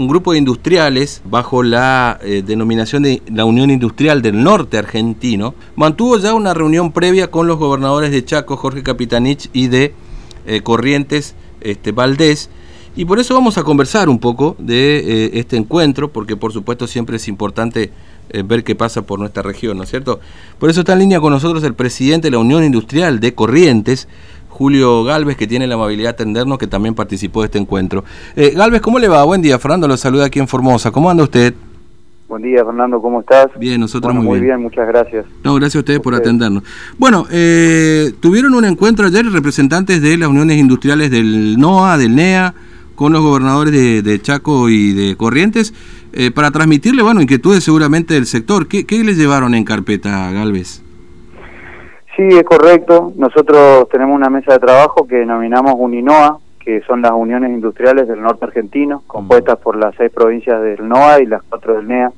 [0.00, 5.54] un grupo de industriales bajo la eh, denominación de la Unión Industrial del Norte Argentino
[5.76, 9.92] mantuvo ya una reunión previa con los gobernadores de Chaco, Jorge Capitanich, y de
[10.46, 12.48] eh, Corrientes, este, Valdés.
[12.96, 16.86] Y por eso vamos a conversar un poco de eh, este encuentro, porque por supuesto
[16.86, 17.92] siempre es importante
[18.44, 20.20] ver qué pasa por nuestra región, ¿no es cierto?
[20.60, 24.06] Por eso está en línea con nosotros el presidente de la Unión Industrial de Corrientes,
[24.60, 28.04] Julio Galvez, que tiene la amabilidad de atendernos, que también participó de este encuentro.
[28.36, 29.24] Eh, Galvez, ¿cómo le va?
[29.24, 30.90] Buen día, Fernando, lo saluda aquí en Formosa.
[30.90, 31.54] ¿Cómo anda usted?
[32.28, 33.46] Buen día, Fernando, ¿cómo estás?
[33.58, 34.60] Bien, nosotros muy, muy bien.
[34.60, 35.24] muchas gracias.
[35.42, 36.62] No, gracias a ustedes por atendernos.
[36.98, 42.52] Bueno, eh, tuvieron un encuentro ayer representantes de las uniones industriales del NOA, del NEA,
[42.96, 45.72] con los gobernadores de, Chaco y de Corrientes,
[46.12, 48.68] eh, para transmitirle, bueno, inquietudes seguramente del sector.
[48.68, 50.82] ¿Qué, ¿Qué les llevaron en carpeta, Galvez?
[52.20, 53.14] Sí, es correcto.
[53.16, 58.20] Nosotros tenemos una mesa de trabajo que denominamos UNINOA, que son las uniones industriales del
[58.20, 62.12] norte argentino, compuestas por las seis provincias del NOA y las cuatro del NEA.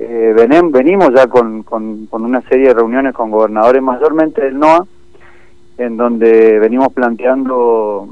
[0.00, 0.34] Eh,
[0.70, 4.84] venimos ya con, con, una serie de reuniones con gobernadores mayormente del NOA,
[5.78, 8.06] en donde venimos planteando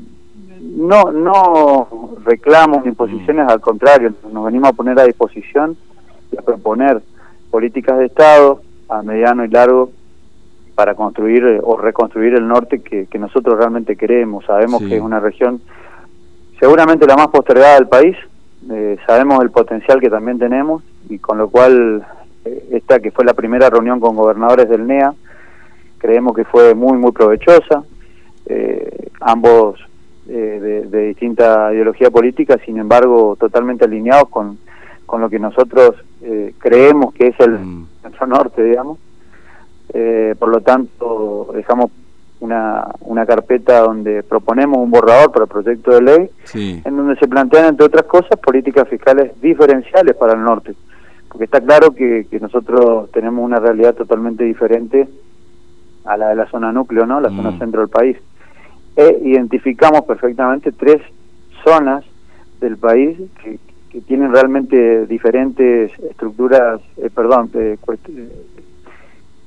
[0.58, 5.76] no no reclamos ni posiciones, al contrario, nos venimos a poner a disposición
[6.32, 7.02] y a proponer
[7.50, 9.90] políticas de Estado a mediano y largo
[10.78, 14.44] para construir eh, o reconstruir el norte que, nosotros realmente queremos.
[14.44, 15.60] Sabemos que es una región
[16.60, 18.16] seguramente la más postergada del país,
[18.70, 22.06] eh, sabemos el potencial que también tenemos y con lo cual
[22.44, 25.14] eh, esta que fue la primera reunión con gobernadores del NEA,
[25.98, 27.82] creemos que fue muy, muy provechosa,
[29.20, 29.80] ambos
[30.26, 34.58] de, distinta ideología política, sin embargo totalmente alineados con,
[35.06, 35.96] con lo que nosotros
[36.58, 37.86] creemos que es el mm.
[38.04, 38.98] nuestro norte, digamos.
[39.92, 41.90] Eh, por lo tanto, dejamos
[42.40, 47.26] una, una carpeta donde proponemos un borrador para el proyecto de ley, en donde se
[47.26, 50.74] plantean, entre otras cosas, políticas fiscales diferenciales para el norte.
[51.28, 55.08] Porque está claro que, que nosotros tenemos una realidad totalmente diferente
[56.04, 57.20] a la de la zona núcleo, ¿no?
[57.20, 57.58] La zona mm.
[57.58, 58.16] centro del país.
[58.96, 61.02] E identificamos perfectamente tres
[61.64, 62.04] zonas
[62.60, 63.58] del país que,
[63.90, 67.78] que tienen realmente diferentes estructuras, eh, perdón, eh,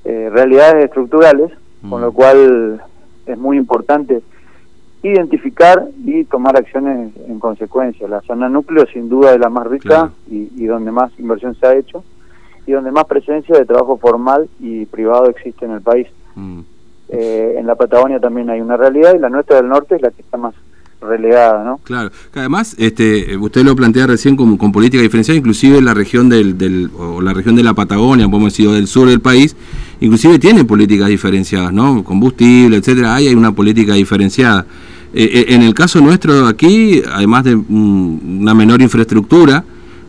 [0.04, 1.52] eh, realidades estructurales,
[1.88, 2.16] con lo mm.
[2.16, 2.82] cual
[3.26, 4.22] es muy importante
[5.04, 8.08] identificar y tomar acciones en consecuencia.
[8.08, 11.76] La zona núcleo sin duda es la más rica y, donde más inversión se ha
[11.76, 12.04] hecho
[12.68, 16.08] y donde más presencia de trabajo formal y privado existe en el país.
[16.36, 16.60] Mm.
[17.10, 20.12] Eh, en la Patagonia también hay una realidad y la nuestra del norte es la
[20.12, 20.54] que está más
[21.02, 21.80] relegada, ¿no?
[21.84, 26.58] Claro, además, este, usted lo plantea recién con, con política diferenciada, inclusive la región del,
[26.58, 29.56] del, o la región de la Patagonia, podemos decir, del sur del país,
[30.00, 32.04] inclusive tiene políticas diferenciadas, ¿no?
[32.04, 34.66] Combustible, etcétera, ahí hay una política diferenciada.
[35.14, 39.66] Eh, eh, en el caso nuestro aquí, además de una menor infraestructura,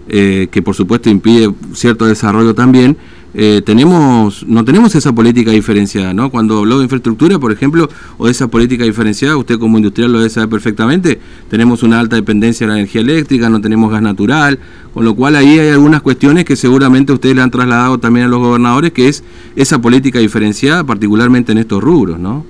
[0.08, 2.97] eh, que por supuesto impide cierto desarrollo también,
[3.34, 6.31] eh, tenemos no tenemos esa política diferenciada, ¿no?
[6.31, 7.88] Cuando habló de infraestructura, por ejemplo,
[8.19, 12.16] o de esa política diferenciada, usted como industrial lo debe saber perfectamente, tenemos una alta
[12.16, 14.59] dependencia de la energía eléctrica, no tenemos gas natural,
[14.93, 18.28] con lo cual ahí hay algunas cuestiones que seguramente ustedes le han trasladado también a
[18.28, 19.25] los gobernadores, que es
[19.56, 22.44] esa política diferenciada, particularmente en estos rubros, ¿no?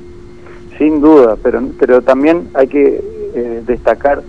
[0.79, 3.01] Sin duda, pero, pero también hay que
[3.35, 4.23] eh, destacar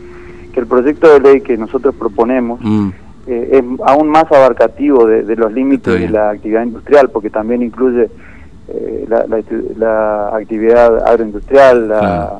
[0.54, 2.90] que el proyecto de ley que nosotros proponemos, mm.
[3.26, 8.10] Eh, es aún más abarcativo de, los límites de la actividad industrial, porque también incluye
[8.68, 9.08] eh,
[9.78, 12.40] la, actividad agroindustrial, la,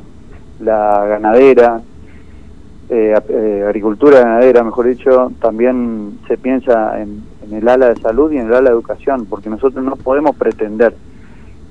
[0.60, 1.80] la ganadera,
[2.90, 8.36] eh, agricultura ganadera, mejor dicho, también se piensa en, en el ala de salud y
[8.36, 10.94] en el ala de educación, porque nosotros no podemos pretender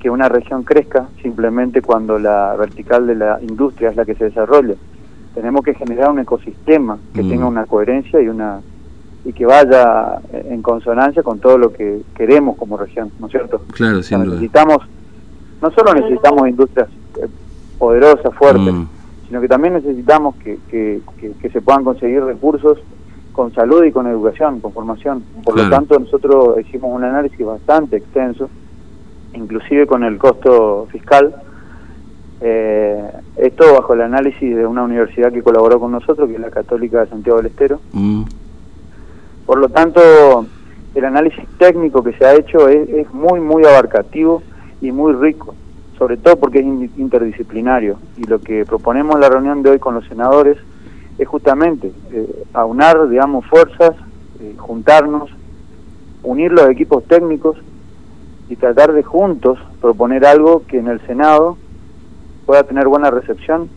[0.00, 4.24] que una región crezca simplemente cuando la vertical de la industria es la que se
[4.24, 4.74] desarrolla.
[5.34, 7.28] Tenemos que generar un ecosistema que mm.
[7.30, 8.60] tenga una coherencia y una
[9.24, 13.62] y que vaya en consonancia con todo lo que queremos como región, ¿no es cierto?
[13.72, 14.14] Claro, sí.
[14.16, 14.78] necesitamos,
[15.62, 17.26] no solo necesitamos industrias eh,
[17.78, 18.86] poderosas, fuertes, mm.
[19.26, 21.00] sino que también necesitamos que, que,
[21.40, 22.78] que, se puedan conseguir recursos
[23.32, 25.24] con salud y con educación, con formación.
[25.42, 28.50] Por lo tanto, nosotros hicimos un análisis bastante extenso,
[29.32, 31.34] inclusive con el costo fiscal,
[32.42, 36.50] eh, esto bajo el análisis de una universidad que colaboró con nosotros, que es la
[36.50, 37.80] Católica de Santiago del Estero.
[37.92, 38.24] Mm
[39.46, 40.46] por lo tanto,
[40.94, 44.42] el análisis técnico que se ha hecho es, muy, muy abarcativo
[44.80, 45.54] y muy rico,
[45.98, 46.64] sobre todo porque es
[46.98, 47.98] interdisciplinario.
[48.16, 50.56] Y lo que proponemos en la reunión de hoy con los senadores
[51.18, 53.94] es justamente eh, aunar, digamos, fuerzas,
[54.40, 55.30] eh, juntarnos,
[56.22, 57.56] unir los equipos técnicos
[58.48, 61.56] y tratar de juntos proponer algo que en el Senado
[62.46, 63.68] pueda tener buena recepción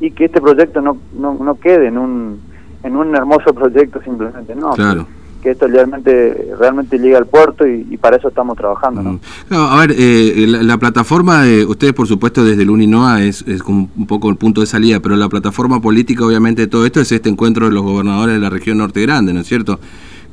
[0.00, 2.53] y que este proyecto no, no, no quede en un
[2.84, 4.70] en un hermoso proyecto simplemente, no.
[4.72, 5.06] Claro
[5.44, 9.02] que esto realmente realmente llega al puerto y, para eso estamos trabajando.
[9.02, 9.12] ¿no?
[9.12, 9.54] Mm.
[9.54, 13.90] a ver, eh, la, plataforma de ustedes, por supuesto, desde el UNINOA es, es como
[13.94, 17.12] un poco el punto de salida, pero la plataforma política, obviamente, de todo esto es
[17.12, 19.78] este encuentro de los gobernadores de la región norte grande, ¿no es cierto?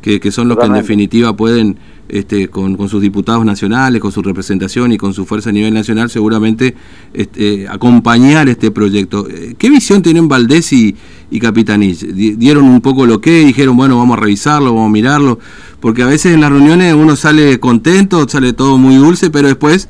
[0.02, 1.78] Que, que son los que en definitiva pueden
[2.12, 5.74] este, con, con, sus diputados nacionales, con su representación y con su fuerza a nivel
[5.74, 6.76] nacional, seguramente
[7.14, 9.30] este, acompañar este proyecto.
[9.30, 10.96] Eh, ¿Qué visión tienen Valdés y,
[11.30, 12.00] y Capitanich?
[12.02, 13.46] ¿Dieron un poco lo que?
[13.46, 15.40] ¿Dijeron, bueno, vamos a revisarlo, vamos a mirarlo?
[15.80, 19.88] Porque a veces en las reuniones uno sale contento, sale todo muy dulce, pero después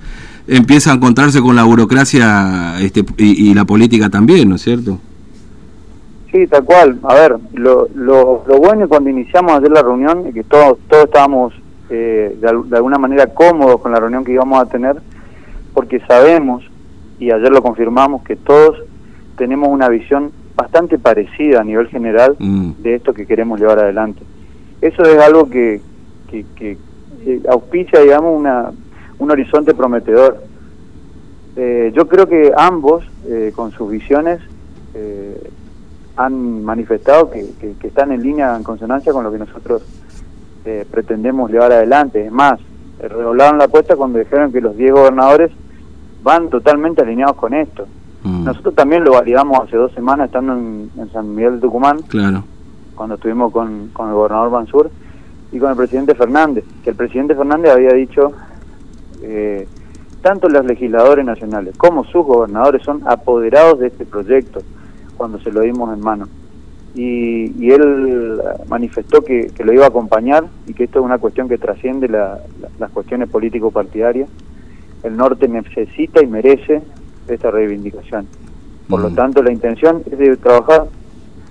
[0.47, 4.99] empieza a encontrarse con la burocracia este, y, la política también, ¿no es cierto?
[6.31, 6.99] Sí, tal cual.
[7.03, 11.05] A ver, lo, lo, lo bueno cuando iniciamos ayer la reunión es que todos, todos
[11.05, 11.53] estábamos
[11.89, 14.95] eh, de, alguna manera cómodos con la reunión que íbamos a tener,
[15.73, 16.63] porque sabemos,
[17.19, 18.81] y ayer lo confirmamos, que todos
[19.35, 22.81] tenemos una visión bastante parecida a nivel general mm.
[22.81, 24.21] de esto que queremos llevar adelante.
[24.79, 25.81] Eso es algo que,
[26.29, 26.77] que,
[27.49, 28.71] auspicia, digamos, una,
[29.19, 30.41] un horizonte prometedor.
[31.57, 34.39] Eh, yo creo que ambos, eh, con sus visiones,
[36.17, 39.83] han manifestado que, que, están en línea, en consonancia con lo que nosotros
[40.65, 42.25] eh, pretendemos llevar adelante.
[42.25, 42.59] Es más,
[42.99, 45.51] redoblaron la apuesta cuando dijeron que los 10 gobernadores
[46.23, 47.87] van totalmente alineados con esto.
[48.23, 48.43] Mm.
[48.43, 52.43] Nosotros también lo validamos hace dos semanas estando en, San Miguel de Tucumán, claro.
[52.95, 54.91] cuando estuvimos con, con el gobernador Mansur
[55.51, 58.31] y con el presidente Fernández, que el presidente Fernández había dicho,
[59.23, 59.67] eh,
[60.21, 64.61] tanto los legisladores nacionales como sus gobernadores son apoderados de este proyecto
[65.21, 66.27] cuando se lo dimos en mano
[66.95, 71.59] y, él manifestó que, lo iba a acompañar y que esto es una cuestión que
[71.59, 74.27] trasciende las cuestiones político-partidarias.
[75.03, 76.81] El norte necesita y merece
[77.27, 78.25] esta reivindicación.
[78.89, 79.15] Por lo mm.
[79.15, 80.87] tanto, la intención es de trabajar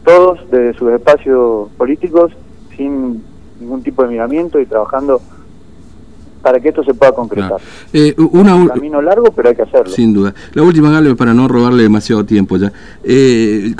[0.05, 2.33] todos desde sus espacios políticos
[2.77, 3.23] sin
[3.61, 5.21] ningún tipo de miramiento y trabajando
[6.43, 7.61] para que esto se pueda concretar.
[7.93, 9.91] Eh, un camino largo, pero hay que hacerlo.
[9.93, 10.35] Sin duda.
[10.55, 12.73] La última, Gale, para no robarle demasiado tiempo ya.
[13.05, 13.75] Eh,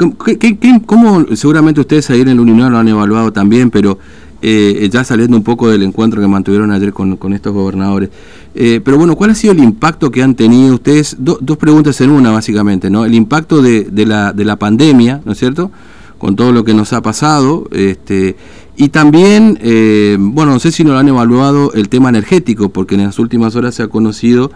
[0.87, 3.99] ¿cómo, seguramente ustedes ahí en el Unidad lo han evaluado también, pero
[4.43, 8.09] eh, ya saliendo un poco del encuentro que mantuvieron ayer con, estos gobernadores.
[8.55, 11.17] Eh, pero bueno, ¿cuál ha sido el impacto que han tenido ustedes?
[11.19, 13.05] dos preguntas en una, básicamente, ¿no?
[13.05, 15.71] El impacto de, de, la, de la pandemia, ¿no es cierto?
[16.19, 18.37] Con todo lo que nos ha pasado, este,
[18.81, 22.95] y también, eh, bueno, no sé si no lo han evaluado el tema energético, porque
[22.95, 24.51] en las últimas horas se ha conocido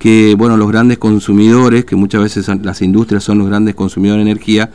[0.00, 4.32] que, bueno, los grandes consumidores, que muchas veces las industrias son los grandes consumidores de
[4.32, 4.72] energía,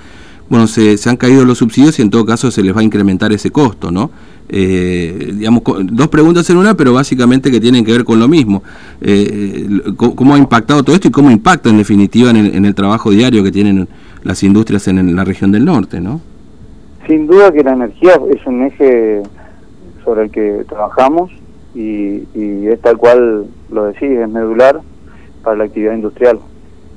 [0.50, 2.84] bueno, se, se han caído los subsidios y en todo caso se les va a
[2.84, 4.10] incrementar ese costo, ¿no?
[4.48, 8.64] Eh, digamos, dos preguntas en una, pero básicamente que tienen que ver con lo mismo.
[9.02, 12.74] Eh, ¿Cómo ha impactado todo esto y cómo impacta en definitiva en el, en el
[12.74, 13.90] trabajo diario que tienen
[14.24, 16.22] las industrias en la región del norte, ¿no?
[17.08, 19.24] Sin duda que la energía es un eje
[20.04, 21.32] sobre el que trabajamos
[21.74, 24.82] y, es tal cual lo decís, es medular
[25.42, 26.40] para la actividad industrial.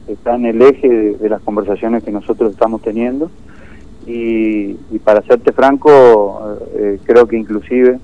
[0.08, 3.30] Está en el eje de, las conversaciones que nosotros estamos teniendo
[4.04, 4.74] y,
[5.04, 8.00] para serte franco, eh, creo que inclusive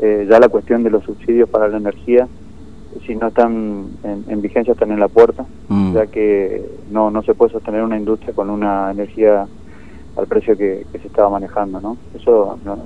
[0.00, 2.28] eh, ya la cuestión de los subsidios para la energía,
[3.04, 3.86] si no están
[4.28, 5.94] en, vigencia, están en la puerta, mm.
[5.94, 9.48] ya que no, no se puede sostener una industria con una energía
[10.16, 11.96] al precio que, se estaba manejando, ¿no?
[12.14, 12.78] Eso no,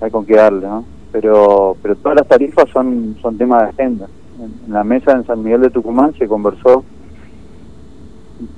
[0.00, 0.84] hay con qué darle, ¿no?
[1.12, 4.08] Pero, pero todas las tarifas son, son temas de agenda.
[4.40, 6.84] En, la mesa en San Miguel de Tucumán se conversó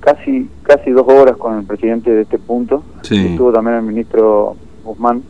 [0.00, 2.82] casi casi dos horas con el presidente de este punto.
[3.02, 5.22] Estuvo también el ministro Guzmán.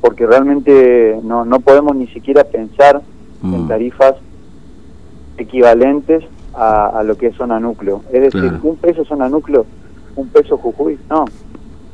[0.00, 3.02] Porque realmente no, no podemos ni siquiera pensar
[3.42, 3.68] en mm.
[3.68, 4.14] tarifas
[5.36, 8.02] equivalentes a, lo que es zona núcleo.
[8.12, 9.66] Es decir, un peso zona núcleo
[10.16, 10.98] un peso Jujuy.
[11.08, 11.24] No,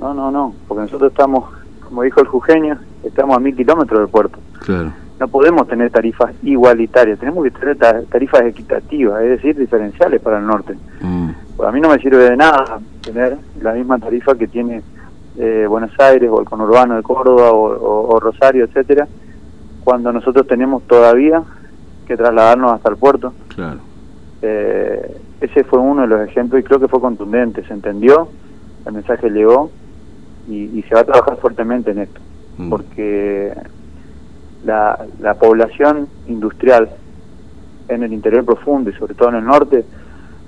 [0.00, 1.50] no, no, no, porque nosotros estamos,
[1.84, 4.38] como dijo el jujeño, estamos a mil kilómetros del puerto.
[4.64, 4.92] Claro.
[5.18, 10.46] No podemos tener tarifas igualitarias, tenemos que tener tarifas equitativas, es decir, diferenciales para el
[10.46, 10.74] norte.
[11.00, 11.30] Mm.
[11.56, 14.82] Pues a mí no me sirve de nada tener la misma tarifa que tiene
[15.38, 19.06] eh, Buenos Aires o el conurbano de Córdoba o, Rosario, etcétera,
[19.84, 21.42] cuando nosotros tenemos todavía
[22.06, 23.32] que trasladarnos hasta el puerto.
[23.54, 23.78] Claro.
[24.42, 28.28] Eh, ese fue uno de los ejemplos y creo que fue contundente, se entendió,
[28.86, 29.70] el mensaje llegó
[30.48, 32.20] y, se va a trabajar fuertemente en esto,
[32.58, 32.70] mm.
[32.70, 33.52] porque
[34.64, 36.90] la, la población industrial
[37.88, 39.84] en el interior profundo y sobre todo en el norte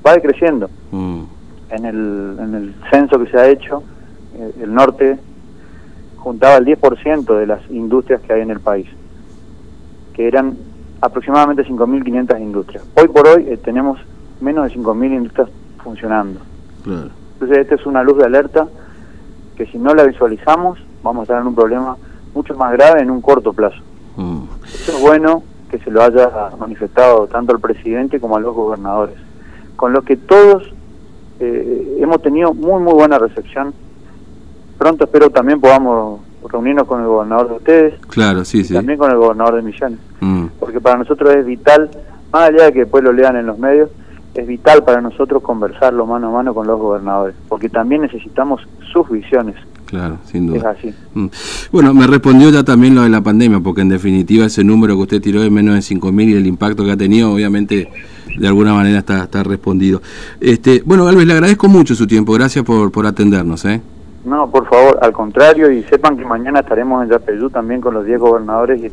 [0.07, 0.71] va decreciendo.
[0.91, 1.23] Mm.
[1.71, 3.83] En, el, en el censo que se ha hecho,
[4.39, 5.19] eh, el norte
[6.17, 8.89] juntaba el 10% de las industrias que hay en el país,
[10.15, 10.57] que eran
[11.01, 12.85] aproximadamente 5.500 industrias.
[12.95, 14.01] Hoy por hoy eh, tenemos
[14.41, 15.49] menos de 5.000 industrias
[15.83, 16.41] funcionando.
[16.85, 18.67] Entonces, esta es una luz de alerta
[19.57, 21.97] que si no la visualizamos vamos a estar en un problema
[22.35, 23.79] mucho más grave en un corto plazo.
[24.17, 24.43] Mm.
[24.65, 29.17] Eso es bueno que se lo haya manifestado tanto al presidente como a los gobernadores,
[29.77, 30.73] con lo que todos
[31.41, 33.75] eh, hemos tenido muy muy buena recepción.
[34.79, 38.75] Pronto espero también podamos reunirnos con el gobernador de ustedes, claro, sí, sí.
[38.75, 40.47] también con el gobernador de Misiones, mm.
[40.59, 41.91] porque para nosotros es vital,
[42.33, 43.91] más allá de que después lo lean en los medios,
[44.35, 48.61] es vital para nosotros conversarlo mano a mano con los gobernadores, porque también necesitamos
[48.93, 49.57] sus visiones.
[49.87, 50.59] Claro, sin duda.
[50.59, 50.95] Es así.
[51.15, 51.27] Mm.
[51.73, 55.03] Bueno, me respondió ya también lo de la pandemia, porque en definitiva ese número que
[55.03, 57.91] usted tiró de menos de 5.000 y el impacto que ha tenido, obviamente,
[58.39, 60.03] de alguna manera está, está respondido.
[60.41, 62.35] Este, bueno, Galvez, le agradezco mucho su tiempo.
[62.35, 63.65] Gracias por, por atendernos.
[63.65, 63.81] ¿eh?
[64.29, 68.05] No, por favor, al contrario, y sepan que mañana estaremos en Yapeyú también con los
[68.05, 68.93] 10 gobernadores y,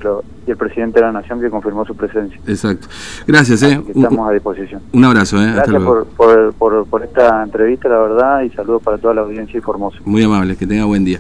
[0.50, 2.39] el presidente de la Nación que confirmó su presencia.
[2.48, 2.88] Exacto.
[3.27, 3.82] Gracias, ¿eh?
[3.94, 4.82] Estamos a disposición.
[4.94, 5.51] Un abrazo, ¿eh?
[5.54, 6.06] Gracias por,
[6.54, 9.98] por, por, esta entrevista, la verdad, y saludos para toda la audiencia y Formosa.
[10.06, 11.20] Muy amable, que tenga buen día.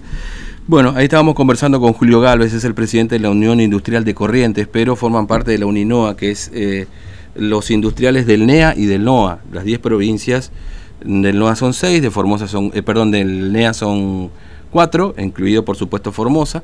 [0.67, 4.15] Bueno, ahí estábamos conversando con Julio Galvez, es el presidente de la Unión Industrial de
[4.15, 6.87] Corrientes, pero forman parte de la UNINOA, que es eh,
[7.35, 10.51] los industriales del NEA y del NOA, las 10 provincias
[11.03, 14.31] del NOA son 6, de Formosa son, eh, perdón, del NEA son
[14.71, 16.63] 4, incluido por supuesto Formosa.